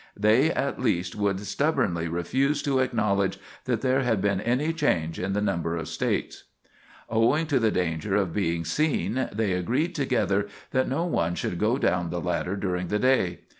They 0.17 0.51
at 0.51 0.81
least 0.81 1.15
would 1.15 1.39
stubbornly 1.41 2.07
refuse 2.07 2.63
to 2.63 2.79
acknowledge 2.79 3.37
that 3.65 3.81
there 3.81 4.01
had 4.01 4.19
been 4.19 4.41
any 4.41 4.73
change 4.73 5.19
in 5.19 5.33
the 5.33 5.43
number 5.43 5.77
of 5.77 5.87
States. 5.87 6.45
Owing 7.07 7.45
to 7.45 7.59
the 7.59 7.69
danger 7.69 8.15
of 8.15 8.33
being 8.33 8.65
seen, 8.65 9.29
they 9.31 9.51
agreed 9.53 9.93
together 9.93 10.47
that 10.71 10.89
no 10.89 11.05
one 11.05 11.35
should 11.35 11.59
go 11.59 11.77
down 11.77 12.09
the 12.09 12.19
ladder 12.19 12.55
during 12.55 12.87
the 12.87 12.97
day. 12.97 13.41